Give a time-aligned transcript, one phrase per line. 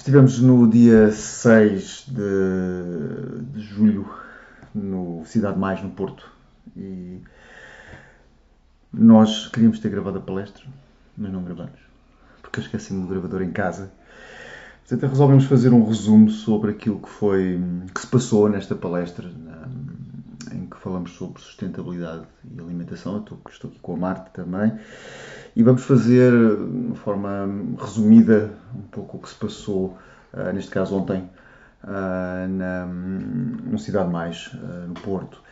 [0.00, 4.08] Estivemos no dia 6 de, de julho
[4.74, 6.26] no Cidade Mais, no Porto.
[6.74, 7.20] E
[8.90, 10.64] nós queríamos ter gravado a palestra,
[11.18, 11.78] mas não gravamos.
[12.40, 13.92] Porque eu esqueci-me do gravador em casa.
[14.88, 17.60] Portanto, resolvemos fazer um resumo sobre aquilo que foi
[17.94, 19.28] que se passou nesta palestra,
[20.52, 23.14] em que falamos sobre sustentabilidade e alimentação.
[23.14, 24.78] Eu estou, estou aqui com a Marta também.
[25.54, 27.48] E vamos fazer, de uma forma
[27.78, 29.98] resumida, um pouco o que se passou,
[30.32, 31.28] uh, neste caso ontem,
[31.84, 35.42] uh, na, no Cidade Mais, uh, no Porto.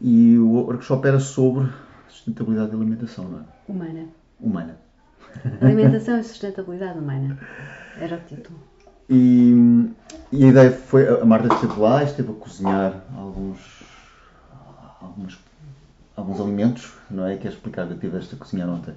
[0.00, 1.68] E o workshop era sobre
[2.08, 3.42] sustentabilidade e alimentação, não é?
[3.68, 4.06] Humana.
[4.40, 4.76] Humana.
[5.60, 7.38] Alimentação e sustentabilidade humana.
[7.98, 8.58] Era o título.
[9.08, 9.54] E,
[10.30, 13.82] e a ideia foi, a Marta esteve lá, esteve a cozinhar alguns,
[15.02, 15.38] alguns,
[16.16, 17.36] alguns alimentos, não é?
[17.36, 18.94] Quer explicar que tiveste a cozinhar ontem?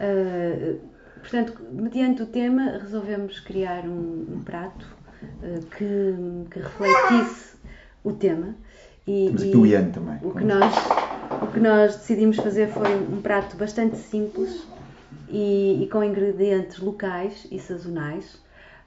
[0.00, 0.78] Uh,
[1.20, 4.86] portanto, mediante o tema, resolvemos criar um, um prato
[5.22, 7.56] uh, que, que, refletisse
[8.02, 8.54] o tema.
[9.06, 10.18] E, Temos aqui o Ian também.
[10.22, 10.74] O que, nós,
[11.42, 14.66] o que nós decidimos fazer foi um prato bastante simples
[15.28, 18.40] e, e com ingredientes locais e sazonais,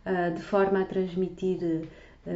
[0.05, 1.87] uh, de forma a transmitir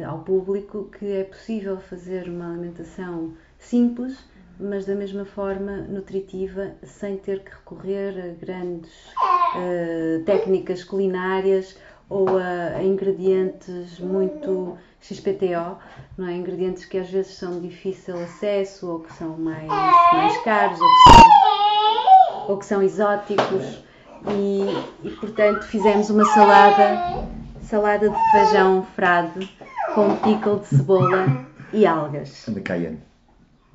[0.04, 4.16] ao público que é possível fazer uma alimentação simples
[4.58, 11.76] mas da mesma forma nutritiva, sem ter que recorrer a grandes uh, técnicas culinárias
[12.08, 15.76] ou a, a, ingredientes muito XPTO,
[16.16, 16.34] não é?
[16.34, 20.88] ingredientes que às vezes são de difícil acesso ou que são mais, mais caros ou
[20.88, 23.84] que são, ou que são exóticos
[24.30, 27.28] e, e portanto fizemos uma salada,
[27.60, 29.54] salada de feijão frade
[29.94, 32.48] com pickle de cebola e algas.
[32.48, 33.15] Anda caiano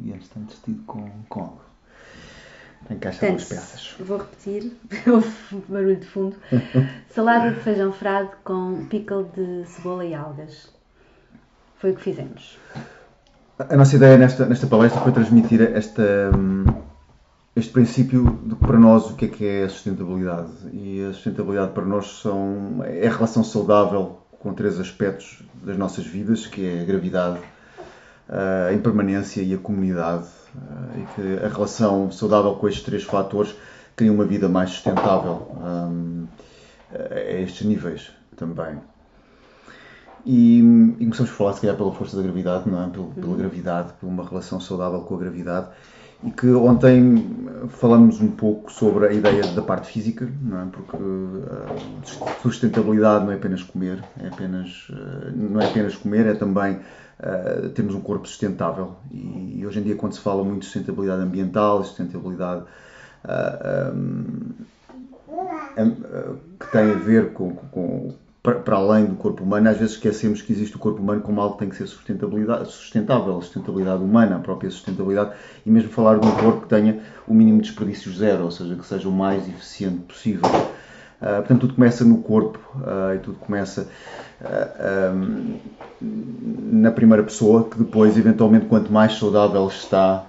[0.03, 1.61] e este está vestido com, com algo.
[2.89, 3.95] Encaixa duas peças.
[3.99, 4.73] Vou repetir,
[5.07, 6.35] o barulho de fundo.
[7.09, 10.69] Salada de feijão frade com pickle de cebola e algas.
[11.77, 12.57] Foi o que fizemos.
[13.57, 16.31] A nossa ideia nesta, nesta palestra foi transmitir esta,
[17.55, 20.49] este princípio de que para nós o que é que é a sustentabilidade.
[20.73, 26.05] E a sustentabilidade para nós são, é a relação saudável com três aspectos das nossas
[26.05, 27.39] vidas, que é a gravidade,
[28.31, 30.25] a impermanência e a comunidade,
[30.55, 33.53] eh, e que a relação saudável com estes três fatores
[33.95, 36.27] cria uma vida mais sustentável um,
[36.93, 38.77] a estes níveis também.
[40.25, 40.59] E,
[40.99, 42.89] e, começamos a falar, se calhar, pela força da gravidade, não é?
[42.89, 43.37] Pela, pela uhum.
[43.37, 45.67] gravidade, por uma relação saudável com a gravidade.
[46.37, 50.65] Que ontem falamos um pouco sobre a ideia da parte física, não é?
[50.71, 56.33] Porque uh, sustentabilidade não é apenas comer, é apenas, uh, não é apenas comer, é
[56.33, 56.79] também
[57.19, 58.95] uh, termos um corpo sustentável.
[59.11, 62.63] E, hoje em dia, quando se fala muito de sustentabilidade ambiental, sustentabilidade
[63.25, 64.49] uh, um,
[66.59, 70.51] que tem a ver com, com para além do corpo humano, às vezes esquecemos que
[70.51, 74.39] existe o corpo humano como algo que tem que ser sustentável, a sustentabilidade humana, a
[74.39, 78.45] própria sustentabilidade, e mesmo falar de um corpo que tenha o mínimo de desperdício zero,
[78.45, 80.49] ou seja, que seja o mais eficiente possível.
[81.21, 83.87] Uh, portanto, tudo começa no corpo uh, e tudo começa
[84.41, 85.59] uh, um,
[86.01, 90.25] na primeira pessoa, que depois, eventualmente, quanto mais saudável está,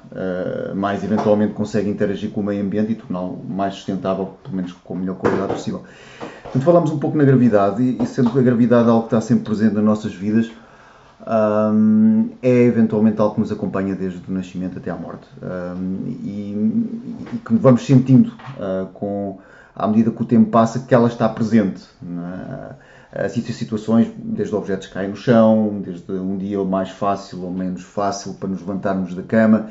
[0.75, 4.93] mais eventualmente consegue interagir com o meio ambiente e torná-lo mais sustentável, pelo menos com
[4.93, 5.83] a melhor qualidade possível.
[6.43, 9.21] Portanto, falamos um pouco na gravidade e, sendo que a gravidade é algo que está
[9.23, 10.51] sempre presente nas nossas vidas,
[11.27, 16.53] um, é eventualmente algo que nos acompanha desde o nascimento até à morte um, e,
[17.33, 18.33] e, que vamos sentindo
[18.93, 19.39] com
[19.75, 21.83] à medida que o tempo passa, que ela está presente.
[22.03, 22.93] É?
[23.25, 27.83] As situações, desde objetos que caem no chão, desde um dia mais fácil ou menos
[27.83, 29.69] fácil para nos levantarmos da cama,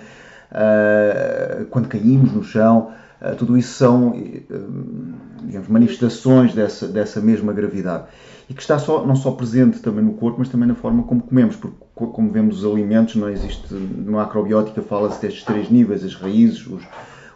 [0.51, 7.51] ah, quando caímos no chão, ah, tudo isso são ah, digamos, manifestações dessa, dessa mesma
[7.51, 8.03] gravidade.
[8.47, 11.22] E que está só, não só presente também no corpo, mas também na forma como
[11.22, 16.13] comemos, porque como vemos os alimentos, não existe, no macrobiótica fala-se destes três níveis, as
[16.13, 16.84] raízes, os,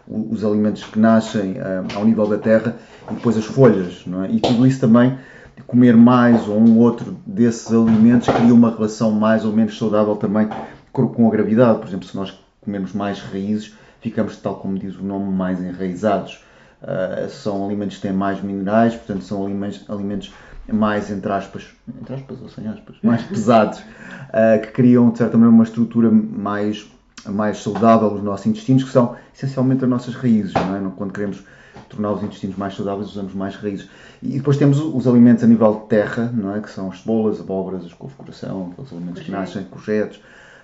[0.08, 2.76] os alimentos que nascem uh, ao nível da terra
[3.10, 4.30] e depois as folhas, não é?
[4.30, 5.18] E tudo isso também,
[5.66, 10.48] comer mais ou um outro desses alimentos cria uma relação mais ou menos saudável também
[10.92, 11.78] com a gravidade.
[11.78, 16.44] Por exemplo, se nós comermos mais raízes, ficamos, tal como diz o nome, mais enraizados.
[16.82, 20.32] Uh, são alimentos que têm mais minerais, portanto, são alimentos, alimentos
[20.68, 21.64] mais, entre aspas,
[22.00, 26.10] entre aspas ou sem aspas, mais pesados, uh, que criam, de certa maneira, uma estrutura
[26.10, 26.86] mais
[27.24, 30.52] mais saudável os nossos intestinos, que são essencialmente as nossas raízes.
[30.54, 30.92] Não é?
[30.96, 31.44] Quando queremos
[31.88, 33.88] tornar os intestinos mais saudáveis, usamos mais raízes.
[34.22, 36.60] E depois temos os alimentos a nível de terra, não é?
[36.60, 40.20] que são as cebolas, abóboras, as couve-coração, aqueles alimentos que nascem, courgettes,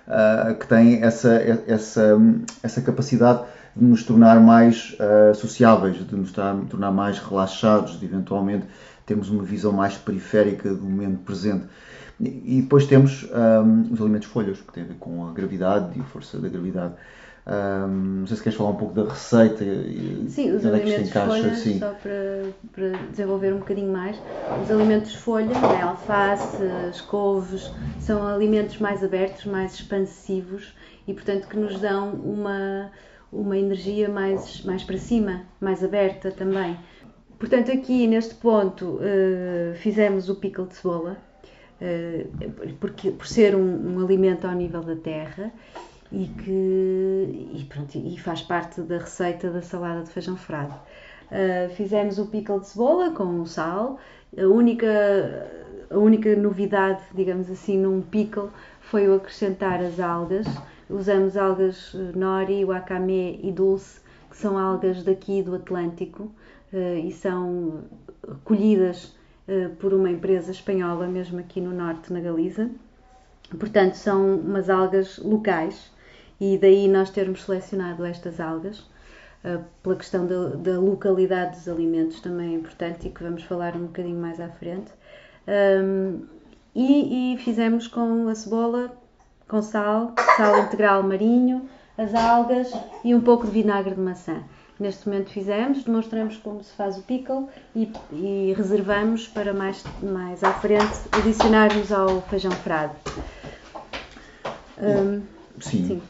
[0.07, 1.33] uh, que têm essa,
[1.67, 2.17] essa,
[2.61, 3.43] essa capacidade
[3.75, 8.65] de nos tornar mais uh, sociáveis, de nos tornar, tornar mais relaxados, de eventualmente
[9.05, 11.65] termos uma visão mais periférica do momento presente.
[12.19, 16.01] E depois temos um, os alimentos folhas, que têm a ver com a gravidade e
[16.01, 16.93] a força da gravidade.
[17.45, 20.93] Um, não sei se queres falar um pouco da receita e Sim, os onde alimentos
[20.93, 21.27] é que se encaixa.
[21.27, 21.79] Folha, Sim.
[21.79, 24.17] só para, para desenvolver um bocadinho mais.
[24.63, 27.69] Os alimentos folha, né, alface, as couves,
[27.99, 30.73] são alimentos mais abertos, mais expansivos
[31.05, 32.89] e, portanto, que nos dão uma,
[33.31, 36.77] uma energia mais, mais para cima, mais aberta também.
[37.37, 41.17] Portanto, aqui neste ponto uh, fizemos o pickle de cebola,
[42.79, 45.51] porque, por ser um, um alimento ao nível da terra
[46.11, 50.73] e que e, pronto, e faz parte da receita da salada de feijão frado.
[51.31, 53.97] Uh, fizemos o pickle de cebola com o sal.
[54.37, 54.87] A única,
[55.89, 58.49] a única novidade, digamos assim, num pickle
[58.81, 60.45] foi o acrescentar as algas.
[60.89, 63.99] Usamos algas eh, nori, wakame e dulce,
[64.29, 66.23] que são algas daqui do Atlântico
[66.71, 67.85] uh, e são
[68.43, 69.15] colhidas
[69.79, 72.69] por uma empresa espanhola, mesmo aqui no norte, na Galiza.
[73.59, 75.91] Portanto, são umas algas locais
[76.39, 78.79] e daí nós termos selecionado estas algas
[79.43, 83.75] uh, pela questão da, da, localidade dos alimentos também é importante e que vamos falar
[83.75, 84.91] um bocadinho mais à frente.
[86.75, 88.91] E, e, fizemos com a cebola,
[89.47, 92.73] com sal, sal integral marinho, as algas
[93.03, 94.41] e um pouco de vinagre de maçã.
[94.79, 100.43] Neste momento fizemos, demonstramos como se faz o pickle e, e reservamos para mais, mais
[100.43, 102.95] à frente adicionarmos ao feijão frado.
[104.81, 105.21] Um,
[105.59, 105.87] sim.
[105.87, 106.01] sim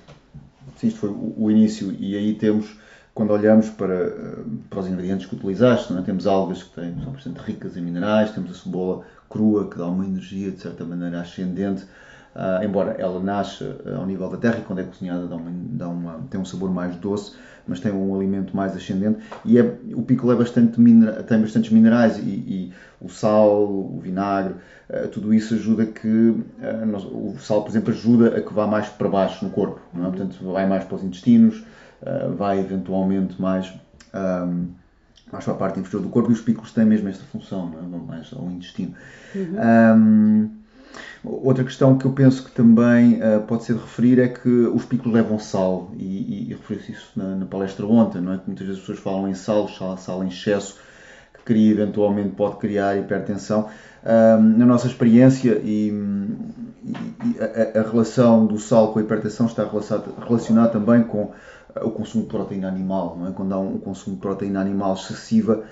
[0.88, 2.78] isto foi o, o início, e aí temos,
[3.14, 6.02] quando olhamos para, eh, para os ingredientes que utilizaste, é?
[6.02, 9.88] temos algas que têm, são bastante ricas em minerais, temos a cebola crua, que dá
[9.88, 11.84] uma energia de certa maneira ascendente,
[12.36, 15.52] uh, embora ela nasça uh, ao nível da terra e quando é cozinhada dá uma,
[15.52, 17.34] dá uma, tem um sabor mais doce,
[17.68, 21.72] mas tem um alimento mais ascendente e é, o pickle é bastante minera, tem bastantes
[21.72, 24.56] minerais e, e, o sal, o vinagre,
[24.90, 26.36] uh, tudo isso ajuda que
[26.88, 30.08] nós, o sal, por exemplo, ajuda a que vá mais para baixo no corpo, não
[30.08, 30.10] é?
[30.10, 31.64] portanto vai mais para os intestinos,
[32.38, 33.74] vai eventualmente mais
[34.14, 34.68] um,
[35.32, 37.80] mais para a parte inferior do corpo e os picos têm mesmo esta função, não
[37.80, 37.82] é?
[37.82, 38.94] vão mais ao intestino.
[39.36, 39.56] Uhum.
[39.98, 40.63] Um,
[41.24, 44.84] Outra questão que eu penso que também uh, pode ser de referir é que os
[44.86, 48.38] picos levam sal, e, e, e referi-se isso na, na, palestra ontem, não é?
[48.38, 50.78] Que muitas vezes as pessoas falam em sal, sal, sal em excesso,
[51.34, 53.70] que cria, eventualmente pode criar hipertensão.
[54.04, 55.94] Uh, na nossa experiência, e,
[56.84, 59.66] e a, a, relação do sal com a hipertensão está
[60.28, 61.32] relacionada também com
[61.82, 63.32] o consumo de proteína animal, não é?
[63.32, 65.64] Quando há um consumo de proteína animal excessiva,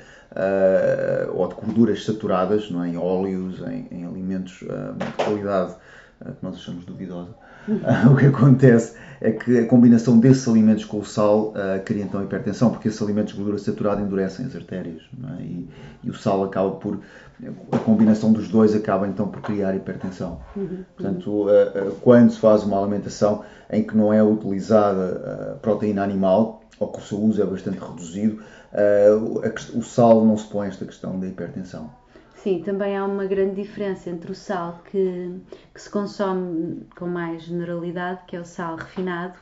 [1.34, 2.90] ou de gorduras saturadas, não é?
[2.90, 5.74] em óleos, em, em alimentos uh, de qualidade
[6.22, 7.30] uh, que nós achamos duvidosa.
[8.12, 11.54] o que acontece é que a combinação desses alimentos com o sal
[11.86, 15.04] cria então hipertensão, porque esses alimentos de gordura saturada endurecem as artérias
[15.38, 15.44] é?
[15.44, 15.70] e,
[16.04, 17.00] e, o sal acaba por.
[17.72, 20.40] A combinação dos dois acaba então por criar hipertensão.
[20.56, 20.84] Uhum.
[20.96, 21.48] Portanto,
[22.02, 27.02] quando se faz uma alimentação em que não é utilizada proteína animal, ou que o
[27.02, 28.61] seu uso é bastante reduzido, uh,
[29.74, 31.90] o sal não se põe esta questão da hipertensão.
[32.36, 35.40] Sim, também há uma grande diferença entre o sal que,
[35.74, 39.38] que se consome com mais generalidade, que é o sal refinado,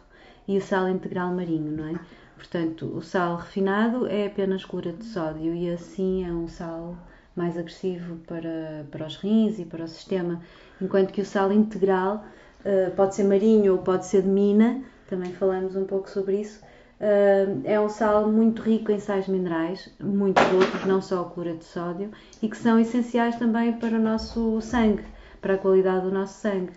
[0.48, 2.00] e o sal integral marinho, não é?
[2.36, 6.98] Portanto, o sal refinado é apenas cloreto de sódio e assim é um sal
[7.36, 10.42] mais agressivo para, para os rins e para o sistema,
[10.81, 12.26] enquanto que o sal integral
[12.66, 16.62] uh, pode ser marinho ou pode ser de mina, também falamos um pouco sobre isso,
[16.99, 21.59] Uh, é um sal muito rico em sais minerais, muito poucos, não só o cloreto
[21.59, 25.06] de sódio, e que são essenciais também para o nosso sangue,
[25.39, 26.73] para a qualidade do nosso sangue.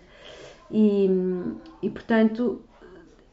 [0.71, 1.09] E,
[1.81, 2.61] e portanto,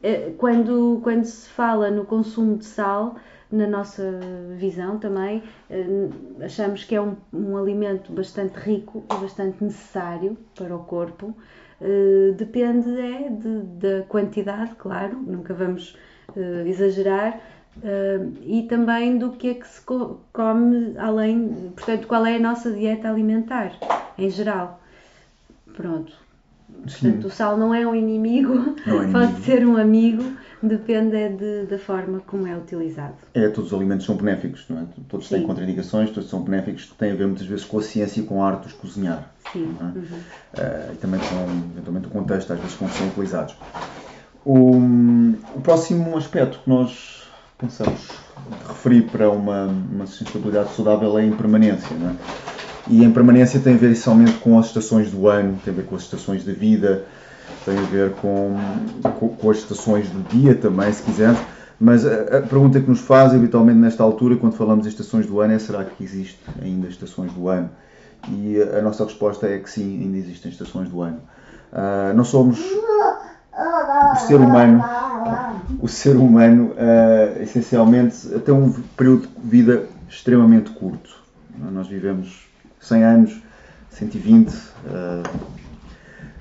[0.03, 3.15] é, quando, quando se fala no consumo de sal,
[3.51, 4.19] na nossa
[4.57, 10.75] visão também, ah, achamos que é um, um alimento bastante rico e bastante necessário para
[10.75, 11.35] o corpo.
[11.81, 15.97] Uh, depende é de, da quantidade, claro, nunca vamos
[16.35, 17.39] uh, exagerar,
[17.77, 22.71] uh, e também do que é que se come além, portanto, qual é a nossa
[22.71, 23.73] dieta alimentar
[24.17, 24.81] em geral.
[25.73, 26.13] Pronto.
[26.83, 27.27] Portanto, Sim.
[27.27, 29.11] o sal não é um inimigo, é inimigo.
[29.11, 30.23] pode ser um amigo,
[30.63, 33.15] depende é de, da forma como é utilizado.
[33.33, 34.85] É, todos os alimentos são benéficos, não é?
[35.07, 35.35] Todos Sim.
[35.35, 38.43] têm contraindicações, todos são benéficos, têm a ver muitas vezes com a ciência e com
[38.43, 39.31] a arte de cozinhar.
[39.51, 39.75] Sim.
[39.79, 39.83] É?
[39.83, 40.01] Uhum.
[40.01, 43.55] Uh, e também com, eventualmente, o contexto, às vezes, como são utilizados.
[44.43, 44.77] O,
[45.55, 47.23] o próximo aspecto que nós
[47.57, 48.09] pensamos
[48.67, 51.95] referir para uma, uma sustentabilidade saudável é a impermanência.
[51.95, 52.15] Não é?
[52.87, 55.85] E a impermanência tem a ver essencialmente com as estações do ano, tem a ver
[55.85, 57.05] com as estações da vida,
[57.63, 58.57] tem a ver com,
[59.19, 61.35] com, com as estações do dia também, se quiser,
[61.79, 65.39] Mas a, a, pergunta que nos faz habitualmente nesta altura, quando falamos de estações do
[65.39, 67.69] ano, é será que existe ainda estações do ano?
[68.29, 71.21] E a nossa resposta é que sim, ainda existem estações do ano.
[71.71, 72.59] Uh, não somos
[73.53, 74.83] o ser humano,
[75.79, 81.09] o ser humano uh, essencialmente tem um período de vida extremamente curto.
[81.71, 82.47] Nós vivemos
[82.79, 83.41] 100 anos,
[83.89, 85.51] 120, uh,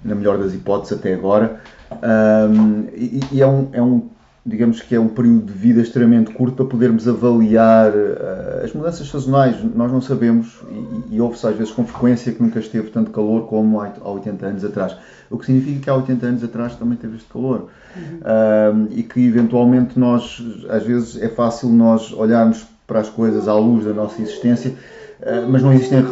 [0.04, 1.60] na melhor das hipóteses até agora,
[2.94, 4.08] e, e é, um, é um
[4.44, 9.06] digamos que é um período de vida extremamente curto para podermos avaliar uh, as mudanças
[9.08, 9.56] sazonais.
[9.74, 13.46] Nós não sabemos, e, e ouve-se às vezes com frequência que nunca esteve tanto calor
[13.46, 14.96] como há 80 anos atrás.
[15.28, 17.68] O que significa que há 80 anos atrás também teve este calor.
[17.94, 18.86] Uhum.
[18.86, 23.54] Uh, e que eventualmente nós, às vezes, é fácil nós olharmos para as coisas à
[23.54, 24.70] luz da nossa existência,
[25.20, 26.02] uh, mas não existem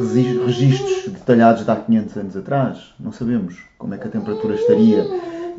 [0.44, 2.94] registros detalhados de há 500 anos atrás.
[3.00, 5.06] Não sabemos como é que a temperatura estaria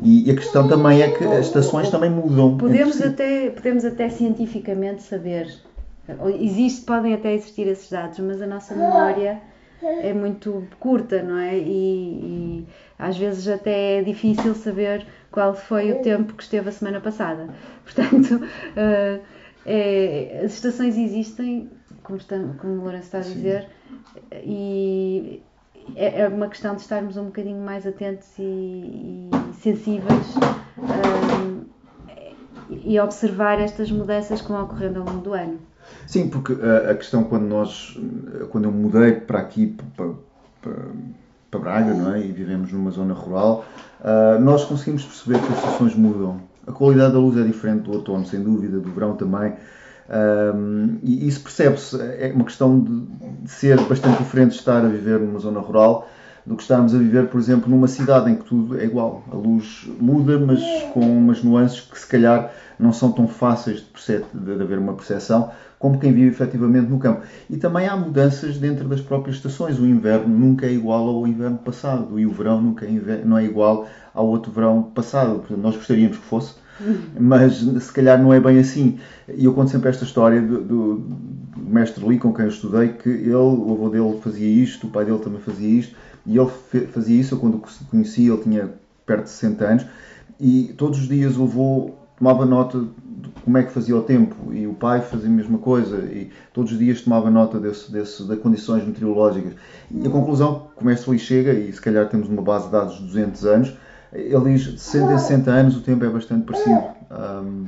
[0.02, 2.56] e, a questão também é que as estações também mudam.
[2.56, 5.52] Podemos, até, podemos até cientificamente saber.
[6.40, 9.40] Existe, podem até existir esses dados, mas a nossa memória
[9.82, 11.56] é muito curta, não é?
[11.56, 12.66] E, e,
[12.98, 17.48] às vezes até é difícil saber qual foi o tempo que esteve a semana passada.
[17.84, 19.20] Portanto, uh,
[19.64, 21.70] é, as estações existem,
[22.02, 23.68] como, estamos, como o Lourenço está a dizer,
[24.32, 24.38] Sim.
[24.44, 25.42] e
[25.96, 30.34] é, é uma questão de estarmos um bocadinho mais atentos e, e sensíveis
[32.70, 35.58] e observar estas mudanças que vão ocorrendo ao longo do ano.
[36.06, 37.98] Sim, porque a, a questão quando nós,
[38.50, 40.10] quando eu mudei para aqui, para,
[40.62, 40.72] para,
[41.50, 42.20] para Braga, não é?
[42.20, 43.64] E vivemos numa zona rural,
[44.00, 46.40] uh, nós conseguimos perceber que as estações mudam.
[46.66, 49.54] A qualidade da luz é diferente do outono, sem dúvida, do verão também.
[50.10, 53.06] Um, e isso percebe-se, é uma questão de,
[53.42, 56.08] de, ser bastante diferente estar a viver numa zona rural
[56.46, 59.22] do que estarmos a viver, por exemplo, numa cidade em que tudo é igual.
[59.30, 60.60] A luz muda, mas
[60.92, 64.24] com umas nuances que se calhar não são tão fáceis de,
[64.56, 67.22] de, haver uma percepção como quem vive efetivamente no campo.
[67.48, 69.78] E também há mudanças dentro das próprias estações.
[69.78, 73.44] O inverno nunca é igual ao inverno passado e o verão nunca é, não é
[73.44, 75.38] igual ao outro verão passado.
[75.38, 76.54] Portanto, nós gostaríamos que fosse,
[77.18, 78.98] mas se calhar não é bem assim.
[79.28, 82.88] E eu conto sempre esta história do, do, do mestre Lee, com quem eu estudei,
[82.88, 85.94] que ele, o avô dele fazia isto, o pai dele também fazia isto,
[86.30, 87.60] e ele fazia isso, eu quando
[87.90, 88.70] conheci, ele tinha
[89.04, 89.86] perto de 60 anos,
[90.38, 94.54] e todos os dias o avô tomava nota de como é que fazia o tempo,
[94.54, 98.22] e o pai fazia a mesma coisa, e todos os dias tomava nota desse, desse,
[98.28, 99.54] das condições meteorológicas.
[99.90, 102.96] E a conclusão, como este Lee chega, e se calhar temos uma base de dados
[102.98, 103.76] de 200 anos,
[104.12, 106.82] ele diz de 60 a 60 anos o tempo é bastante parecido.
[107.10, 107.64] Um,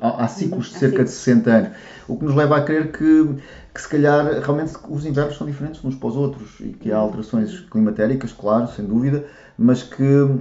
[0.00, 1.70] há, há ciclos de cerca de 60 anos.
[2.06, 3.28] O que nos leva a crer que,
[3.74, 6.98] que se calhar realmente os invernos são diferentes uns para os outros e que há
[6.98, 9.24] alterações climatéricas, claro, sem dúvida,
[9.58, 10.40] mas que uh,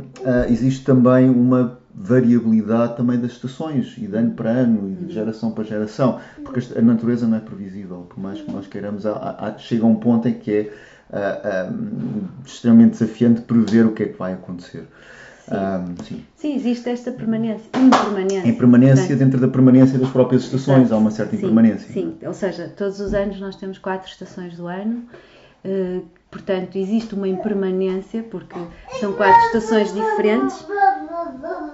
[0.50, 5.52] existe também uma variabilidade também das estações e de ano para ano e de geração
[5.52, 9.58] para geração, porque a natureza não é previsível, por mais que nós queiramos, há, há,
[9.58, 10.74] chega a um ponto em que é
[11.10, 14.86] uh, um, extremamente desafiante prever o que é que vai acontecer.
[15.48, 15.56] Sim.
[15.56, 16.26] Um, sim.
[16.36, 16.56] sim.
[16.56, 18.50] existe esta permanência, impermanência.
[18.50, 20.96] Impermanência dentro da permanência das próprias estações, Exato.
[20.96, 21.94] há uma certa impermanência.
[21.94, 25.06] Sim, ou seja, todos os anos nós temos quatro estações do ano,
[25.64, 28.60] uh, portanto existe uma impermanência, porque
[29.00, 30.66] são quatro estações diferentes,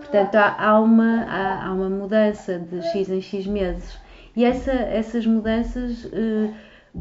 [0.02, 3.98] portanto há, há uma, há, há, uma mudança de X em X meses.
[4.36, 6.06] E essa, essas mudanças.
[6.06, 6.54] Uh,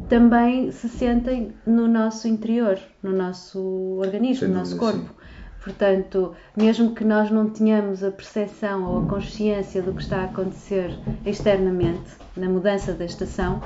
[0.09, 3.59] também se sentem no nosso interior, no nosso
[3.99, 4.99] organismo, no nosso corpo.
[4.99, 5.23] Sim.
[5.63, 10.25] Portanto, mesmo que nós não tenhamos a percepção ou a consciência do que está a
[10.25, 10.93] acontecer
[11.25, 13.61] externamente, na mudança da estação,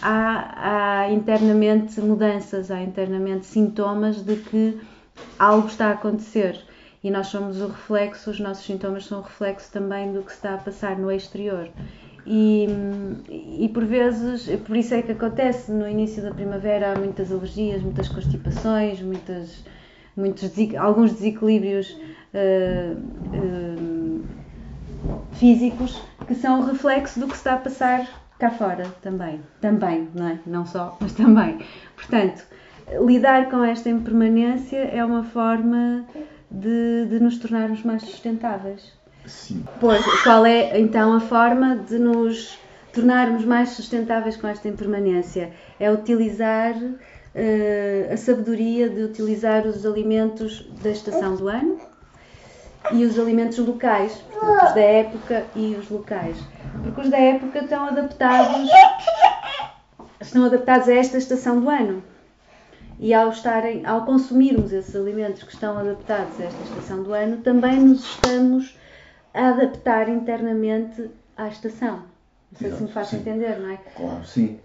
[0.00, 4.80] há, há internamente mudanças, há internamente sintomas de que
[5.38, 6.58] algo está a acontecer.
[7.04, 10.54] E nós somos o reflexo, os nossos sintomas são o reflexo também do que está
[10.54, 11.68] a passar no exterior.
[12.26, 12.66] E,
[13.60, 17.82] e por vezes, por isso é que acontece no início da primavera há muitas alergias,
[17.82, 19.64] muitas constipações, muitas,
[20.16, 21.90] muitos, alguns desequilíbrios
[22.34, 24.24] uh, uh,
[25.34, 28.08] físicos que são o reflexo do que está a passar
[28.40, 29.40] cá fora também.
[29.60, 30.38] Também, não é?
[30.46, 31.58] Não só, mas também.
[31.94, 32.44] Portanto,
[33.06, 36.04] lidar com esta impermanência é uma forma
[36.50, 38.92] de, de nos tornarmos mais sustentáveis.
[39.26, 39.64] Sim.
[39.80, 42.58] Pois, qual é então a forma de nos
[42.92, 45.52] tornarmos mais sustentáveis com esta impermanência?
[45.78, 51.78] É utilizar uh, a sabedoria de utilizar os alimentos da estação do ano
[52.92, 56.36] e os alimentos locais, portanto, os da época e os locais.
[56.82, 58.70] Porque os da época estão adaptados,
[60.20, 62.02] estão adaptados a esta estação do ano.
[62.98, 67.38] E ao, estarem, ao consumirmos esses alimentos que estão adaptados a esta estação do ano,
[67.38, 68.74] também nos estamos
[69.36, 71.96] a adaptar internamente à estação.
[72.50, 73.16] Não sei Exato, se me faço sim.
[73.18, 73.78] entender, não é?
[73.96, 74.58] Claro, sim.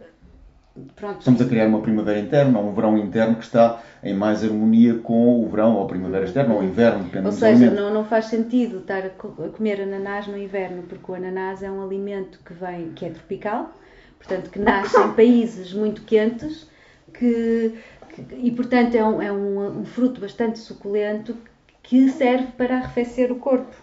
[0.96, 1.20] Pronto.
[1.20, 5.44] Estamos a criar uma primavera interna, um verão interno que está em mais harmonia com
[5.44, 8.25] o verão ou a primavera externa ou o inverno, depende Ou seja, não, não faz
[8.25, 12.92] sentido estar a comer ananás no inverno, porque o ananás é um alimento que vem,
[12.94, 13.70] que é tropical,
[14.18, 16.66] portanto que nasce em países muito quentes,
[17.13, 17.74] que,
[18.16, 21.36] que- e portanto é, um, é um, um fruto bastante suculento
[21.84, 23.75] que serve para arrefecer o corpo.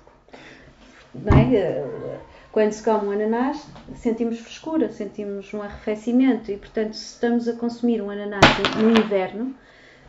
[1.15, 1.55] É?
[1.57, 2.19] Eh,
[2.53, 7.53] Quando se come um ananás, sentimos frescura, sentimos um arrefecimento e, portanto, se estamos a
[7.55, 8.45] consumir um ananás
[8.83, 9.55] no inverno,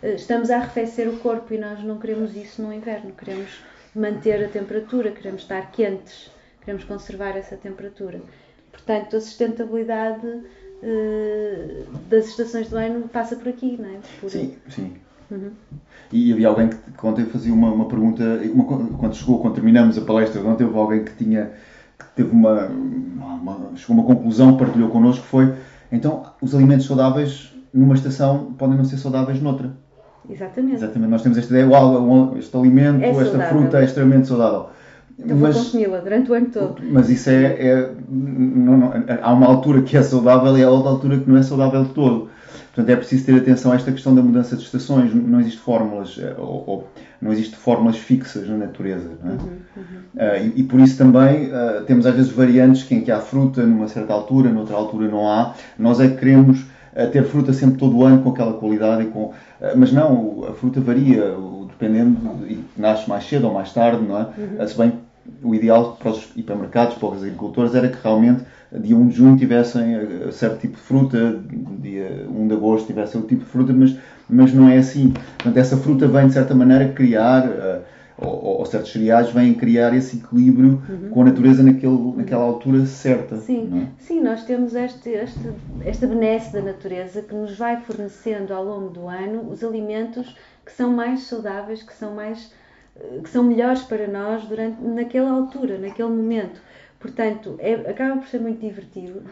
[0.02, 3.12] eh, estamos a arrefecer o corpo e nós não queremos isso no inverno.
[3.14, 3.62] Queremos
[3.94, 8.22] manter a temperatura, queremos estar quentes, queremos conservar essa temperatura.
[8.72, 10.26] Portanto, a sustentabilidade
[10.82, 14.00] eh, das estações do ano passa por aqui, não é?
[14.20, 14.96] Por- Sim, sim.
[15.32, 15.52] Uhum.
[16.12, 19.98] E havia alguém que, que ontem fazia uma, uma pergunta, uma quando chegou, quando terminamos
[19.98, 21.52] a palestra, ontem houve alguém que tinha,
[21.98, 25.54] que teve uma, uma, chegou a uma conclusão, partilhou connosco, foi,
[25.92, 29.72] então, os alimentos saudáveis numa estação podem não ser saudáveis noutra.
[30.28, 30.76] Exatamente.
[30.76, 34.70] Exatamente, nós temos esta ideia, uau, este alimento, É esta fruta é extremamente saudável.
[35.18, 36.82] Eu vou consumi-la durante o ano todo.
[36.90, 37.44] Mas isso é.
[37.44, 41.38] é- não- não- há uma altura que é saudável e há outra altura que não
[41.38, 42.30] é saudável de todo.
[42.74, 45.14] Portanto, é preciso ter atenção a esta questão da mudança de estações.
[45.14, 46.88] Não existe fórmulas, eh, ou, ou
[47.22, 49.10] não existe fórmulas fixas na natureza.
[49.26, 49.80] É?
[50.18, 53.20] Ah, e, e por isso também ah, temos às vezes variantes que em que há
[53.20, 55.54] fruta numa certa altura, noutra altura não há.
[55.78, 59.06] Nós é que queremos ah, ter fruta sempre todo o ano com aquela qualidade, e
[59.08, 59.34] com,
[59.76, 61.36] mas não, a fruta varia,
[61.68, 64.28] dependendo, e nasce mais cedo ou mais tarde, não é?
[64.60, 64.94] Ah, Se bem
[65.44, 69.38] o ideal para os hipermercados, para os agricultores, era que realmente dia 1 de junho
[69.38, 71.40] tivessem eh, certo tipo de fruta,
[71.80, 73.98] dia 1 de agosto tivessem outro tipo de fruta, mas,
[74.30, 75.12] mas não é assim.
[75.38, 77.82] Portanto, essa fruta vem, de certa maneira, criar, eh,
[78.18, 80.82] ou, ou certos cereais vêm criar esse equilíbrio
[81.12, 83.38] com a natureza naquele, naquela altura certa.
[83.38, 84.04] Sim, é?
[84.04, 85.50] sim, nós temos este, este,
[85.86, 90.72] esta benesse da natureza que nos vai fornecendo ao longo do ano os alimentos que
[90.72, 92.59] são mais saudáveis, que são mais eh,
[93.24, 96.62] que são melhores para nós durante naquela altura, naquele momento.
[97.00, 99.24] Portanto, é, acaba por ser muito divertido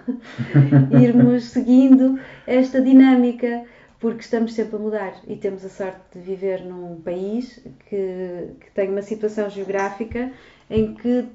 [1.01, 3.65] irmos seguindo esta dinâmica,
[3.99, 8.71] porque estamos sempre a mudar e temos a sorte de viver num país que, que
[8.73, 10.31] tem uma situação geográfica
[10.69, 11.25] em que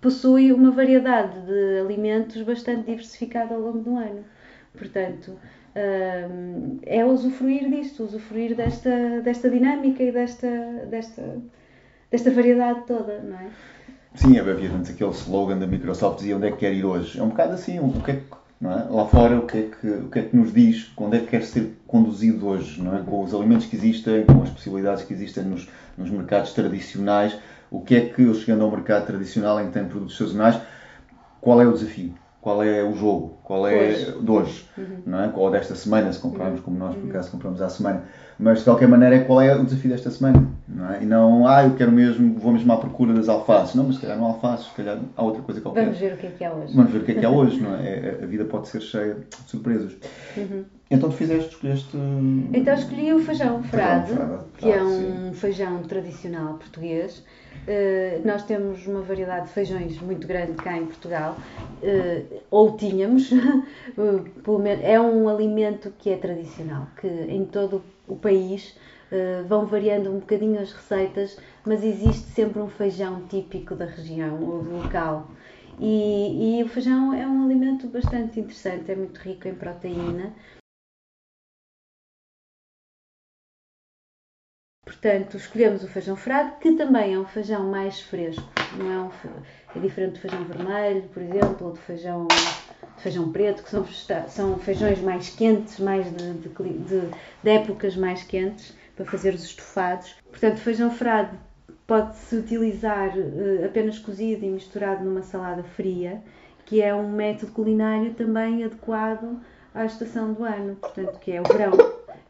[0.00, 4.24] possui uma variedade de alimentos bastante diversificada ao longo do ano.
[4.76, 5.36] Portanto,
[6.30, 10.48] hum, é usufruir disto, usufruir desta, desta dinâmica e desta,
[10.88, 11.42] desta,
[12.16, 13.48] desta variedade toda, não é?
[14.14, 17.18] Sim, havia antes aquele slogan da Microsoft dizia onde é que quer ir hoje.
[17.18, 18.22] É um bocado assim, o que é que,
[18.64, 18.86] é?
[18.88, 21.26] lá fora o que, é que, o que é que nos diz, onde é que
[21.26, 23.02] quer ser conduzido hoje, não é?
[23.02, 27.36] com os alimentos que existem, com as possibilidades que existem nos, nos mercados tradicionais,
[27.70, 30.58] o que é que, eu chegando ao mercado tradicional em que tem produtos sazonais,
[31.38, 32.14] qual é o desafio?
[32.46, 33.40] Qual é o jogo?
[33.42, 34.22] Qual é Hoje.
[34.22, 34.64] de hoje?
[35.04, 35.32] Não é?
[35.34, 38.04] Ou desta semana, se comprarmos, como nós por acaso compramos à semana.
[38.38, 40.46] Mas de qualquer maneira, qual é o desafio desta semana?
[40.68, 41.02] Não é?
[41.02, 43.74] E não, ah, eu quero mesmo, vou mesmo à procura das alfaces.
[43.74, 45.86] Não, mas se calhar não há alfaces, se calhar há outra coisa qualquer.
[45.86, 46.76] Vamos ver o que é que há hoje.
[46.76, 47.82] Vamos ver o que é que há hoje, não é?
[47.84, 49.96] É- A vida pode ser cheia de surpresas.
[50.88, 51.96] Então tu fizeste, escolheste.
[52.52, 57.24] Então escolhi o feijão frade, frade, que é um feijão tradicional português.
[57.66, 61.36] Eh, nós temos uma variedade de feijões muito grande cá em Portugal,
[61.82, 63.30] eh, ou tínhamos,
[63.98, 68.76] eh, é um alimento que é tradicional, que em todo o país
[69.48, 74.64] vão variando um bocadinho as receitas, mas existe sempre um feijão típico da região ou
[74.64, 75.30] do local.
[75.78, 80.34] E, e o feijão é um alimento bastante interessante, é muito rico em proteína.
[85.00, 88.42] Portanto, escolhemos o feijão frade, que também é um feijão mais fresco.
[88.78, 89.10] Não é, um,
[89.76, 93.84] é diferente do feijão vermelho, por exemplo, ou do feijão, do feijão preto, que são,
[94.28, 97.10] são feijões mais quentes, mais de, de de-
[97.42, 100.14] de épocas mais quentes, para fazer os estofados.
[100.30, 101.30] Portanto, feijão frade
[101.86, 106.22] pode-se utilizar eh, apenas cozido e misturado numa salada fria,
[106.64, 109.38] que é um método culinário também adequado
[109.74, 111.72] à estação do ano, portanto, que é o verão.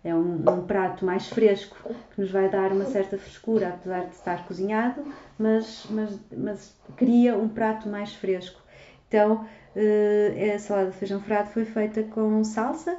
[0.04, 1.76] É um, um prato mais fresco
[2.14, 5.04] que nos vai dar uma certa frescura, apesar de estar cozinhado,
[5.38, 8.61] mas, mas, mas cria um prato mais fresco.
[9.09, 12.96] Então, eh, a salada de feijão frado foi feita com salsa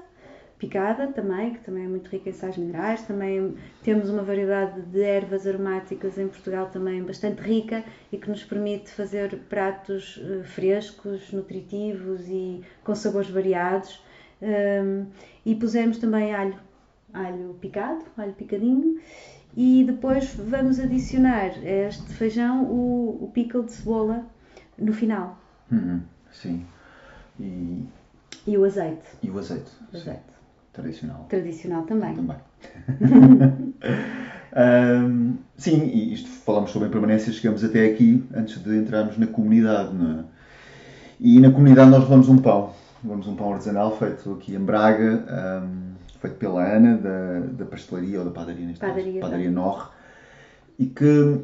[0.60, 3.02] picada também, que também é muito rica em sais minerais.
[3.04, 8.44] Também temos uma variedade de ervas aromáticas em Portugal também bastante rica e que nos
[8.44, 14.04] permite fazer pratos eh, frescos, nutritivos e com sabores variados.
[14.40, 15.08] Um,
[15.44, 16.56] e pusemos também alho,
[17.18, 19.00] alho picado, alho picadinho,
[19.56, 24.26] e depois vamos adicionar a este feijão o, o pickle de cebola
[24.78, 25.38] no final.
[25.72, 26.02] Uhum,
[26.32, 26.66] sim.
[27.40, 27.84] E,
[28.46, 29.08] E o azeite.
[29.24, 29.72] e o azeite.
[29.94, 30.22] O azeite.
[30.74, 31.26] Tradicional.
[31.30, 32.14] Tradicional também.
[32.16, 32.38] Também.
[34.56, 39.94] Ahm, sim, e isto falamos sobre impermanência, chegamos até aqui antes de entrarmos na comunidade,
[39.94, 40.24] não é?
[41.20, 42.72] E na comunidade nós levamos um pão.
[43.04, 48.20] Levamos um pão artesanal feito aqui em Braga, ahm, feito pela Ana, da, da pastelaria
[48.20, 49.90] ou da padaria, neste Padaria caso, padaria Norre.
[50.80, 51.42] E que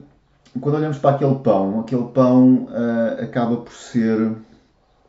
[0.62, 4.36] quando olhamos para aquele pão, aquele pão ah, acaba por ser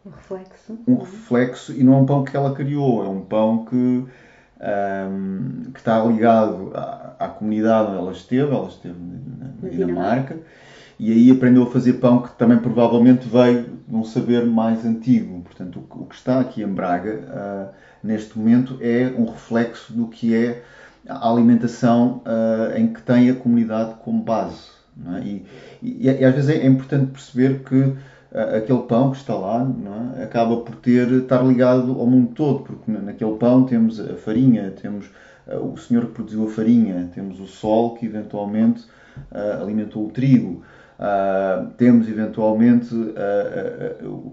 [0.05, 0.79] O reflexo.
[0.87, 4.05] um reflexo e não é um pão que ela criou, é um pão que,
[4.61, 9.69] ahm, que está ligado à, à comunidade onde ela esteve, ela esteve na, na Na
[9.69, 10.39] Dinamarca,
[10.99, 15.41] e aí aprendeu a fazer pão que também provavelmente veio de um saber mais antigo.
[15.43, 17.67] Portanto, o, que- está aqui em Braga, ah,
[18.03, 20.63] neste momento, é um reflexo do que é
[21.09, 24.69] a alimentação ah, em que tem a comunidade como base.
[25.17, 25.21] é?
[25.27, 25.45] E,
[25.83, 27.93] e- e às vezes é, é importante perceber que
[28.33, 29.67] ah, aquele pão que está lá
[30.19, 30.23] é?
[30.25, 34.71] acaba por ter, estar ligado ao mundo todo, porque na- naquele pão temos a farinha,
[34.71, 35.11] temos
[35.61, 38.87] o senhor que produziu a farinha, temos o sol que eventualmente
[39.61, 40.63] alimentou o trigo,
[40.99, 42.95] ah, temos eventualmente
[44.03, 44.33] o-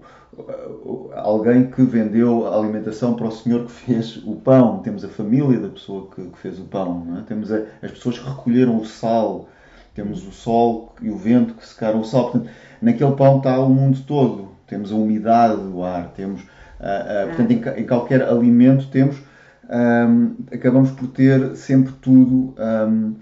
[0.84, 5.08] o- alguém que vendeu a alimentação para o senhor que fez o pão, temos a
[5.08, 7.22] família da pessoa que, que fez o pão, é?
[7.22, 9.48] temos a- as pessoas que recolheram o sal,
[9.94, 12.30] temos o sol e o vento que secaram o sal.
[12.30, 12.48] Portanto,
[12.80, 14.48] naquele pão está o mundo todo.
[14.66, 16.46] Temos a umidade do ar, temos,
[16.80, 19.20] ah, portanto, em, em qualquer alimento temos,
[19.68, 23.12] ahm, acabamos por ter sempre tudo, ahm,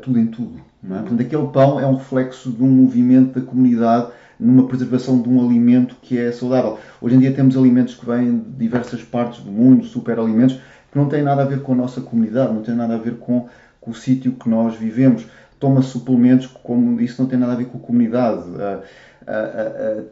[0.00, 0.60] tudo em tudo.
[0.82, 1.00] Não é?
[1.00, 5.44] Portanto, aquele pão é um reflexo de um movimento da comunidade numa preservação de um
[5.44, 6.78] alimento que é saudável.
[7.00, 10.56] Hoje em dia temos alimentos que vêm de diversas partes do mundo, superalimentos,
[10.90, 13.18] que não têm nada a ver com a nossa comunidade, não têm nada a ver
[13.18, 13.48] com,
[13.80, 15.26] com o sítio que nós vivemos.
[15.60, 18.42] Toma suplementos, como isso não tem nada a ver com a comunidade.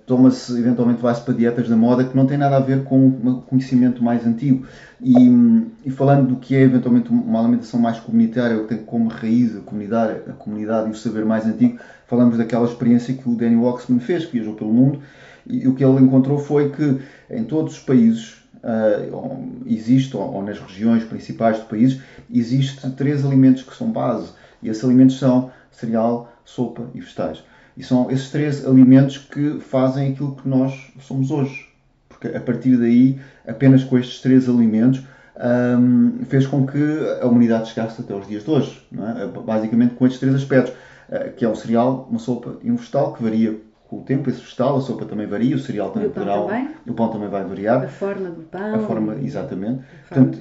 [0.06, 3.40] Toma-se, eventualmente, vai-se para dietas da moda que não tem nada a ver com um
[3.40, 4.66] conhecimento mais antigo.
[5.00, 5.14] E,
[5.84, 9.60] e falando do que é, eventualmente, uma alimentação mais comunitária, que tem como raiz a
[9.60, 14.00] comunidade, a comunidade e o saber mais antigo, falamos daquela experiência que o Danny Waxman
[14.00, 15.00] fez, que viajou pelo mundo,
[15.46, 20.42] e o que ele encontrou foi que em todos os países ah, existe, ou, ou
[20.42, 22.00] nas regiões principais do país,
[22.32, 24.32] existe três alimentos que são base.
[24.62, 27.42] E esses alimentos são cereal, sopa e vegetais.
[27.80, 31.66] E são esses três alimentos que fazem aquilo que nós somos hoje.
[32.10, 35.02] Porque a partir daí, apenas com estes três alimentos,
[35.78, 36.78] hum, fez com que
[37.22, 38.86] a humanidade chegasse até os dias de hoje.
[38.92, 39.26] É?
[39.26, 40.74] Basicamente com estes três aspectos,
[41.10, 43.58] eh, que é um cereal, uma sopa e um vegetal, que varia
[43.90, 46.40] com o tempo, esse vegetal, a sopa também varia, o cereal também poderá,
[46.86, 48.74] o pão também vai variar, A forma do pão.
[48.76, 49.80] a forma, exatamente.
[49.80, 50.38] a forma Portanto,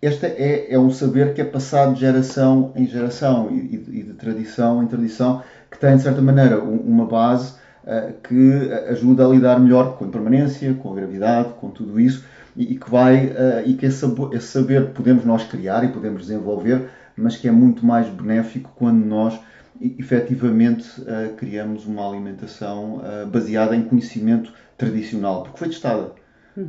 [0.00, 4.02] é este é, é um saber que é passado de geração em geração e, e-
[4.04, 7.54] de tradição em tradição, que tem, de certa maneira, um- uma base
[7.86, 12.24] ah, que ajuda a lidar melhor com a impermanência, com a gravidade, com tudo isso,
[12.56, 16.22] e, e que vai, ah, e que esse, esse saber podemos nós criar e podemos
[16.22, 19.38] desenvolver, mas que é muito mais benéfico quando nós
[19.80, 26.12] e- efetivamente ah, criamos uma alimentação ah, baseada em conhecimento tradicional, porque foi testada.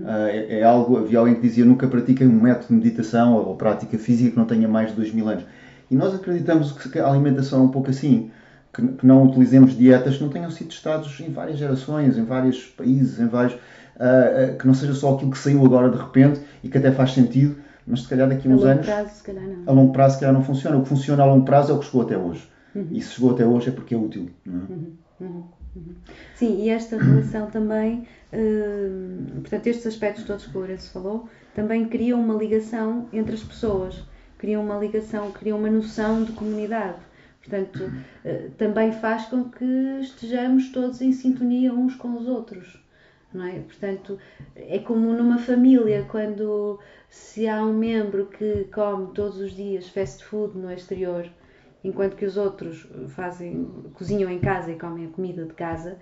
[0.04, 3.56] Ah, é, é algo, havia alguém que dizia nunca pratiquem um método de meditação ou,
[3.56, 5.46] prática física que não tenha mais de dois mil anos.
[5.90, 8.30] E nós acreditamos que a alimentação é um pouco assim,
[8.74, 12.68] que, que não utilizemos dietas que não tenham sido testados em várias gerações, em vários
[12.68, 13.58] países, em vários,
[14.60, 17.56] que não seja só aquilo que saiu agora de repente e que até faz sentido,
[17.86, 19.24] mas se calhar daqui a A uns longo anos, prazo,
[19.66, 20.78] a longo prazo, se calhar não funciona.
[20.78, 22.48] O que funciona a longo prazo é o que chegou até hoje.
[22.92, 24.30] E se chegou até hoje é porque é útil.
[24.46, 25.56] Não é?
[26.36, 31.88] Sim, e esta relação também, hum, portanto, estes aspectos todos que o Lourenço falou, também
[31.88, 34.04] criam uma ligação entre as pessoas,
[34.38, 37.00] criam uma ligação, criam uma noção de comunidade.
[37.42, 37.92] Portanto,
[38.24, 39.66] eh, também faz com que
[40.02, 42.84] estejamos todos em sintonia uns com os outros.
[43.34, 43.60] Não é?
[43.60, 44.18] Portanto,
[44.56, 50.24] é como numa família, quando se há um membro que come todos os dias fast
[50.24, 51.30] food no exterior,
[51.88, 55.98] enquanto que os outros fazem, cozinham em casa e comem a comida de casa,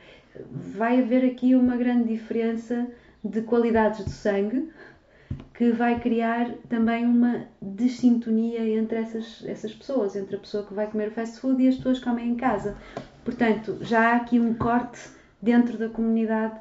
[0.49, 2.87] vai haver aqui uma grande diferença
[3.23, 4.71] de qualidades de sangue
[5.53, 10.89] que vai criar também uma desintonia entre essas, essas pessoas, entre a pessoa que vai
[10.89, 12.75] comer fast food e as pessoas que comem em casa.
[13.23, 14.99] Portanto, já há aqui um corte
[15.41, 16.59] dentro da comunidade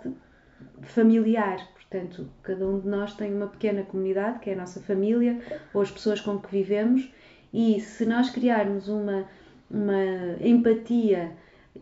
[0.82, 1.58] familiar.
[1.74, 5.40] Portanto, cada um de nós tem uma pequena comunidade, que é a nossa família,
[5.74, 7.11] ou as pessoas com que vivemos,
[7.52, 9.24] e se nós criarmos uma,
[9.70, 10.02] uma
[10.40, 11.32] empatia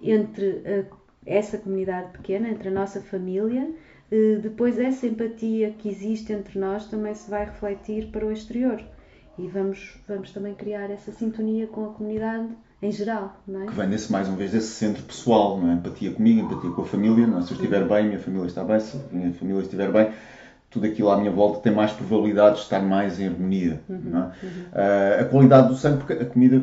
[0.03, 3.69] entre a- essa comunidade pequena, entre a nossa família,
[4.11, 8.83] eh, depois essa empatia que existe entre nós também se vai refletir para o exterior.
[9.39, 12.49] e vamos, vamos também criar essa sintonia com a comunidade
[12.83, 13.67] em geral, não é?
[13.67, 15.75] Que vem desse, mais uma vez desse centro pessoal, não é?
[15.75, 17.43] empatia comigo, empatia com a família, não é?
[17.43, 20.11] se eu estiver bem, minha família está bem, se a minha família estiver bem,
[20.71, 23.81] tudo aquilo à minha volta tem mais probabilidade de estar mais em harmonia.
[23.89, 24.19] Uhum, é?
[24.19, 24.31] uhum.
[24.73, 26.63] Uh, a qualidade do sangue, porque a comida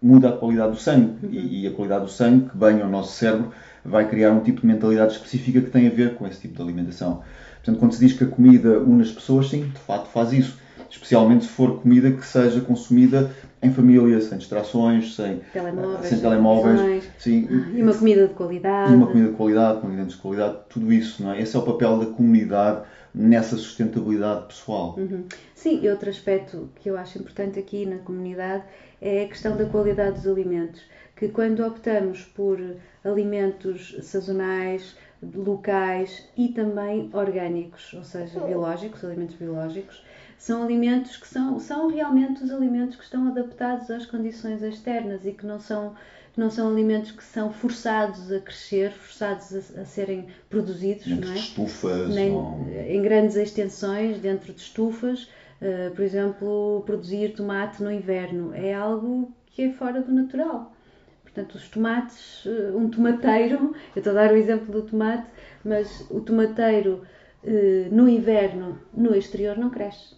[0.00, 1.30] muda a qualidade do sangue uhum.
[1.32, 3.50] e, e, a qualidade do sangue que vem ao nosso cérebro
[3.84, 6.62] vai criar um tipo de mentalidade específica que tem a ver com esse tipo de
[6.62, 7.22] alimentação.
[7.56, 10.58] Portanto, quando se diz que a comida une as pessoas, sim, de facto faz isso.
[10.88, 17.04] Especialmente se for comida que seja consumida em família, sem distrações, sem telemóveis, sem telemóveis
[17.18, 18.92] sim, e uma comida de qualidade.
[18.92, 21.42] E uma comida de qualidade, com ingredientes de qualidade, tudo isso, não é?
[21.42, 22.82] Esse é o papel da comunidade
[23.16, 24.94] nessa sustentabilidade pessoal.
[24.98, 25.24] Uhum.
[25.54, 28.64] Sim, e outro aspecto que eu acho importante aqui na comunidade
[29.00, 30.82] é a questão da qualidade dos alimentos.
[31.16, 32.60] Que quando optamos por
[33.02, 34.94] alimentos sazonais,
[35.34, 40.04] locais e também orgânicos, ou seja, biológicos, alimentos biológicos,
[40.36, 45.32] são alimentos que são, são realmente os alimentos que estão adaptados às condições externas e
[45.32, 45.94] que não são
[46.36, 51.32] não são alimentos que são forçados a crescer, forçados a, a serem produzidos, dentro não
[51.32, 51.34] é?
[51.34, 52.66] de estufas, Nem, ou...
[52.86, 55.28] em grandes extensões, dentro de estufas.
[55.60, 60.74] Uh, por exemplo, produzir tomate no inverno é algo que é fora do natural.
[61.22, 65.26] Portanto, os tomates, uh, um tomateiro, eu estou a dar o exemplo do tomate,
[65.64, 67.02] mas o tomateiro
[67.42, 70.14] uh, no inverno, no exterior, não cresce,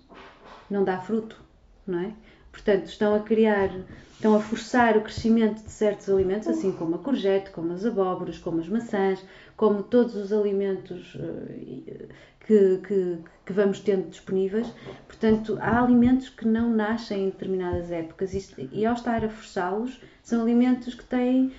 [0.68, 1.40] não dá fruto,
[1.86, 2.12] não é?
[2.50, 3.70] Portanto, estão a criar
[4.18, 8.36] estão a forçar o crescimento de certos alimentos, assim como a courgette, como as abóboras,
[8.36, 9.24] como as maçãs,
[9.56, 12.08] como todos os alimentos eh,
[12.40, 14.66] que, que, que, vamos tendo disponíveis.
[15.06, 18.34] Portanto, há alimentos que não nascem em determinadas épocas
[18.72, 21.52] e, ao estar a forçá-los, são alimentos que têm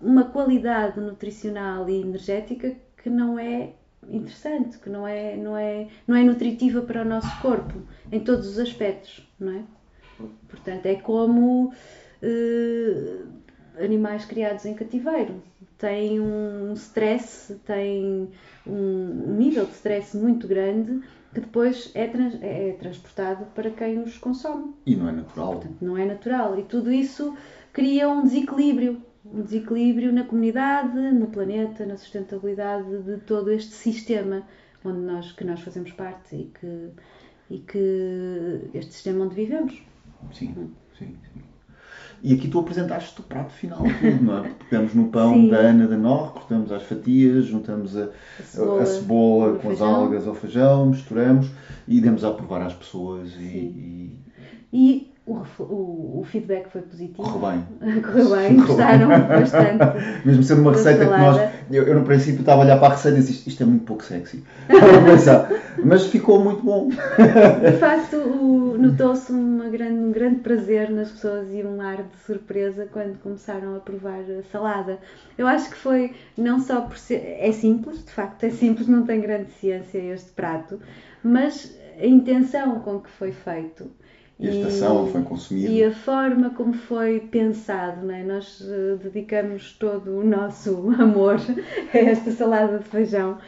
[0.00, 3.72] uma qualidade nutricional e energética que não é
[4.08, 8.46] interessante, que não é, não é, não é nutritiva para o nosso corpo, em todos
[8.46, 9.62] os aspectos, não é?
[10.48, 11.72] Portanto, é como
[12.24, 15.42] uh, animais criados em cativeiro.
[15.78, 18.30] Têm um stress, têm
[18.66, 21.02] um nível de stress muito grande
[21.34, 24.72] que depois é, trans, é transportado para quem os consome.
[24.86, 25.54] E não é natural.
[25.54, 26.58] Portanto, não é natural.
[26.58, 27.36] E tudo isso
[27.72, 29.02] cria um desequilíbrio.
[29.24, 34.46] Um desequilíbrio na comunidade, no planeta, na sustentabilidade de todo este sistema
[34.84, 36.90] onde nós, que nós fazemos parte e que,
[37.50, 39.82] e que este sistema onde vivemos.
[40.32, 41.43] Sim, sim, sim.
[42.22, 44.50] E aqui tu apresentaste o prato final, tudo, não é?
[44.70, 45.50] Pegamos no pão Sim.
[45.50, 49.80] da Ana da Nor, cortamos as fatias, juntamos a, a cebola, a cebola com as
[49.80, 51.48] algas ao feijão, misturamos
[51.86, 53.32] e demos a provar às pessoas.
[53.38, 54.18] E, e...
[54.72, 57.22] e o, o, o, feedback foi positivo.
[57.22, 58.02] Correu bem.
[58.02, 59.80] Correu bem, gostaram bastante.
[60.26, 61.50] Mesmo sendo uma receita que nós.
[61.70, 63.84] Eu, eu, no princípio estava a olhar para a receita e disse isto é muito
[63.84, 64.44] pouco sexy.
[65.82, 66.90] Mas ficou muito bom.
[66.90, 68.16] De facto,
[68.78, 69.32] notou-se
[69.70, 74.20] grande, um grande prazer nas pessoas e um ar de surpresa quando começaram a provar
[74.20, 74.98] a salada.
[75.38, 77.38] Eu acho que foi não só por ser.
[77.40, 80.78] É simples, de facto, é simples, não tem grande ciência este prato,
[81.22, 83.90] mas a intenção com que foi feito
[84.38, 85.68] e a estação foi consumida.
[85.68, 88.24] E a forma como foi pensado, não é?
[88.24, 91.36] Nós uh, dedicamos todo o nosso amor
[91.92, 93.38] a esta salada de feijão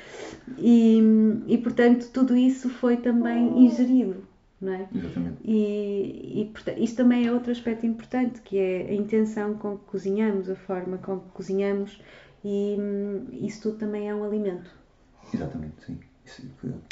[0.59, 1.01] e,
[1.47, 4.25] e portanto tudo isso foi também ingerido.
[4.59, 4.89] Não é?
[4.95, 5.37] Exatamente.
[5.45, 9.85] E, e portanto, isso também é outro aspecto importante, que é a intenção com que
[9.85, 12.01] cozinhamos, a forma com que cozinhamos,
[12.43, 14.71] e hum, isso tudo também é um alimento.
[15.35, 15.99] Exatamente, sim.
[16.25, 16.43] Isso,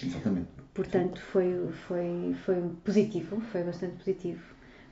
[0.04, 0.48] exatamente.
[0.75, 4.43] Portanto, foi, foi, foi positivo, foi bastante positivo.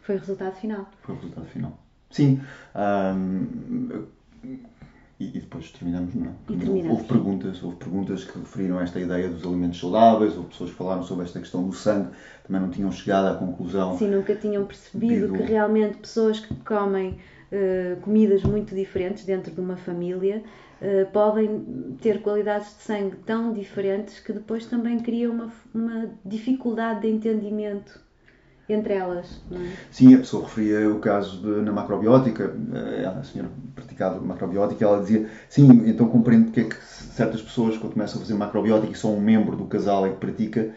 [0.03, 0.89] Foi o resultado final.
[1.03, 1.79] Foi o resultado final.
[2.11, 2.41] Sim.
[2.75, 4.07] Um,
[4.45, 6.31] e, e, depois terminamos, não é?
[6.47, 6.91] Terminamos.
[6.91, 10.77] Houve perguntas, houve perguntas que referiram a esta ideia dos alimentos saudáveis, houve pessoas que
[10.77, 12.11] falaram sobre esta questão do sangue,
[12.45, 13.97] também não tinham chegado à conclusão.
[13.97, 15.35] Sim, nunca tinham percebido do...
[15.35, 17.19] que realmente pessoas que comem
[17.53, 20.43] uh, comidas muito diferentes dentro de uma família
[20.81, 27.03] uh, podem ter qualidades de sangue tão diferentes que depois também criam uma, uma dificuldade
[27.03, 28.01] de entendimento
[28.69, 29.41] entre elas.
[29.51, 29.69] Não é?
[29.91, 35.01] Sim, a pessoa referia o caso de, na macrobiótica, eh, a senhora praticava macrobiótica, ela
[35.01, 38.97] dizia, sim, então compreendo porque é que certas pessoas, quando começam a fazer macrobiótica e
[38.97, 40.73] são um membro do casal e que pratica,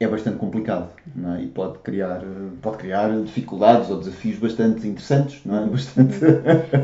[0.00, 0.88] é bastante complicado
[1.36, 1.42] é?
[1.42, 2.22] e pode criar,
[2.62, 5.66] pode criar dificuldades ou desafios bastante interessantes, não é?
[5.68, 6.14] Bastante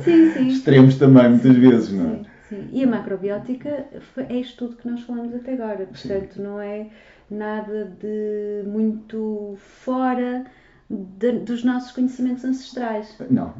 [0.04, 0.48] sim, sim.
[0.48, 2.16] extremos também, muitas vezes, não é?
[2.16, 2.68] Sim, sim.
[2.72, 3.86] E a macrobiótica
[4.28, 6.88] é isto tudo que nós falamos até agora, portanto, não é
[7.30, 10.44] nada de muito fora
[10.90, 13.16] de, dos nossos conhecimentos ancestrais.
[13.30, 13.54] Não,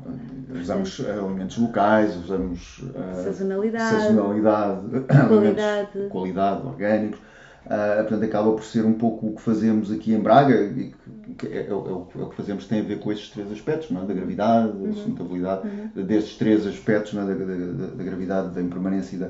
[0.54, 7.20] usamos Portanto, alimentos locais, usamos uh, sazonalidade, sazonalidade qualidade, qualidade orgânicos.
[7.66, 10.94] Uh, portanto, acaba por ser um pouco o que fazemos aqui em Braga, e
[11.36, 13.50] que é, é, é, o, é, o, que fazemos tem a ver com estes três
[13.50, 14.06] aspectos, não é?
[14.06, 14.92] da gravidade, da uhum.
[14.92, 16.04] sustentabilidade, uhum.
[16.04, 17.26] destes três aspectos, não é?
[17.26, 19.28] da, da, da, gravidade, da impermanência e da,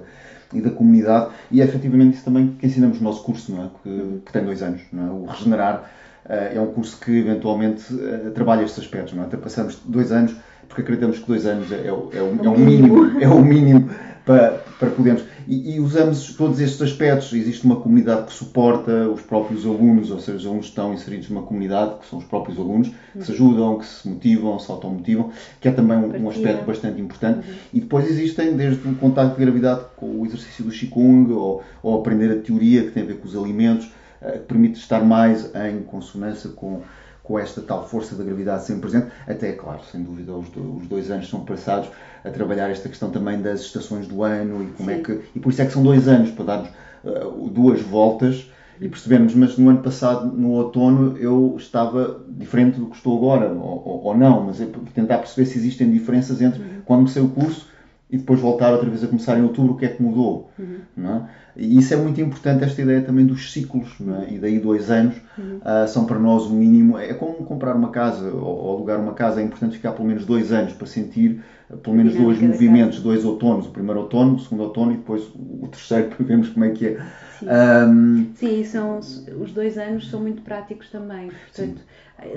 [0.53, 1.31] e da comunidade.
[1.51, 3.71] E é efetivamente isso também que ensinamos no nosso curso, não é?
[3.83, 4.21] que, uhum.
[4.25, 4.83] que tem dois anos.
[4.93, 5.11] Não é?
[5.11, 5.91] O Regenerar
[6.27, 9.15] uh, é um curso que eventualmente uh, trabalha estes aspectos.
[9.15, 9.27] Não é?
[9.27, 10.37] Até passamos dois anos,
[10.69, 13.91] porque acreditamos que dois anos é, é, o, é o mínimo, é o mínimo
[14.27, 15.25] para, para podermos.
[15.47, 17.33] E, e, usamos todos estes aspectos.
[17.33, 21.43] Existe uma comunidade que suporta os próprios alunos, ou seja, os alunos estão inseridos numa
[21.43, 25.31] comunidade, que são os próprios alunos, que se ajudam, que se motivam, se automotivam,
[25.61, 27.49] que é também um, um aspecto bastante importante.
[27.49, 27.55] Uhum.
[27.75, 31.99] E depois existem desde o contacto de gravidade com o exercício do Qigong, ou, ou
[32.01, 33.87] aprender a teoria que tem a ver com os alimentos,
[34.21, 36.83] uh, que permite estar mais em consonância com
[37.27, 41.11] com esta tal força da gravidade sempre presente, até, claro, sem dúvida, os, os dois
[41.11, 41.91] anos são passados
[42.25, 45.01] a trabalhar esta questão também das estações do ano e como é Sim.
[45.01, 45.21] é que.
[45.35, 46.69] E por isso é que são dois anos, para darmos
[47.05, 48.49] uh, duas voltas
[48.81, 53.51] e percebermos, mas no ano passado, no outono, eu estava diferente do que estou agora,
[53.53, 56.83] ou, ou, ou não, mas é tentar perceber se existem diferenças entre uhum.
[56.85, 57.67] quando comecei o curso
[58.09, 60.51] e depois voltar outra vez a começar em outubro, o que é que mudou.
[60.59, 60.79] Uhum.
[60.97, 61.29] Não é?
[61.57, 64.31] E isso é muito importante, esta ideia também dos ciclos, não é?
[64.31, 65.57] e daí dois anos uhum.
[65.57, 66.99] uh, são para nós o mínimo.
[66.99, 70.53] É como comprar uma casa ou, alugar uma casa, é importante ficar pelo menos dois
[70.53, 74.65] anos para sentir uh, pelo menos dois movimentos, dois outonos, o primeiro outono, o segundo
[74.65, 77.07] outono e depois o terceiro para vermos como é que é.
[77.41, 78.31] Sim, um...
[78.35, 81.81] Sim são, os dois anos são muito práticos também, portanto,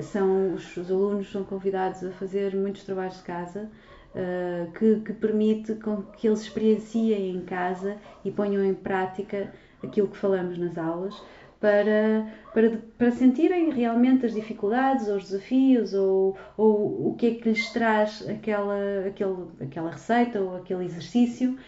[0.02, 3.68] são, os, os alunos são convidados a fazer muitos trabalhos de casa
[4.14, 5.76] uh, que, que, permite
[6.16, 11.14] que eles experienciem em casa e ponham em prática aquilo que falamos nas aulas
[11.60, 17.34] para, para, para sentirem realmente as dificuldades ou os desafios ou, ou o que é
[17.34, 21.58] que lhes traz aquela, aquele, aquela receita ou aquele exercício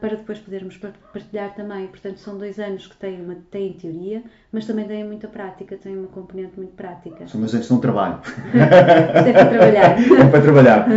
[0.00, 0.78] para depois podermos
[1.12, 1.86] partilhar também.
[1.86, 5.96] Portanto, são dois anos que têm, uma, têm teoria, mas também têm muita prática, têm
[5.96, 7.26] uma componente muito prática.
[7.26, 8.20] São dois anos que são trabalho.
[8.54, 9.98] é para trabalhar.
[9.98, 10.88] é para trabalhar.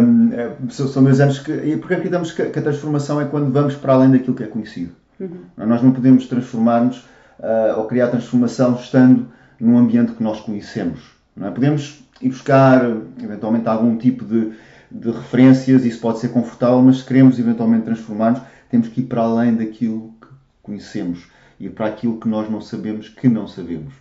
[0.00, 1.52] Um, são dois anos que.
[1.52, 4.46] E porque acreditamos que, que a transformação é quando vamos para além daquilo que é
[4.48, 4.92] conhecido.
[5.20, 5.44] Uhum.
[5.56, 6.98] Nós não podemos transformar-nos
[7.38, 9.28] uh, ou criar transformação estando
[9.60, 11.00] num ambiente que nós conhecemos.
[11.36, 11.50] Não é?
[11.50, 12.84] Podemos ir buscar,
[13.22, 14.52] eventualmente, algum tipo de
[14.90, 19.22] de referências, isso pode ser confortável, mas se queremos eventualmente transformar-nos, temos que ir para
[19.22, 20.28] além daquilo que
[20.62, 21.26] conhecemos
[21.60, 23.92] e para aquilo que nós não sabemos que não sabemos.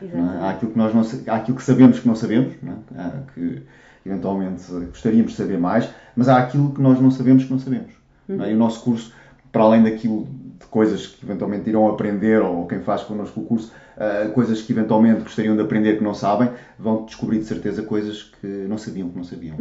[0.00, 0.38] Não é?
[0.38, 1.02] há, aquilo que nós não,
[1.32, 3.32] há aquilo que sabemos que não sabemos, não é?
[3.34, 3.62] que
[4.04, 7.92] eventualmente gostaríamos de saber mais, mas há aquilo que nós não sabemos que não sabemos.
[8.28, 8.36] Uhum.
[8.36, 8.50] Não é?
[8.50, 9.12] E o nosso curso,
[9.52, 10.26] para além daquilo
[10.62, 14.72] de coisas que eventualmente irão aprender, ou quem faz connosco o curso, uh, coisas que
[14.72, 19.08] eventualmente gostariam de aprender que não sabem, vão descobrir de certeza coisas que não sabiam
[19.10, 19.56] que não sabiam.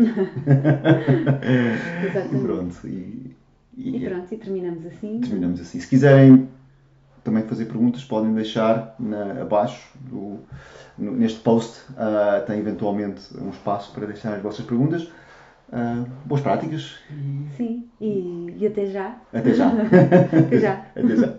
[2.06, 2.36] Exatamente.
[2.36, 2.88] E pronto.
[2.88, 3.36] E,
[3.76, 5.20] e, e pronto, e terminamos assim.
[5.20, 5.80] Terminamos assim.
[5.80, 6.48] Se quiserem
[7.24, 10.40] também fazer perguntas, podem deixar na, abaixo do,
[10.98, 11.82] no, neste post.
[11.92, 15.10] Uh, tem eventualmente um espaço para deixar as vossas perguntas.
[15.72, 17.00] Uh, boas práticas.
[17.56, 19.16] Sim, e, e até já.
[19.32, 19.70] Até já.
[20.46, 20.74] até já.
[20.94, 21.30] até já.